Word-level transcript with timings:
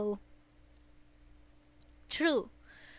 True! 2.09 2.49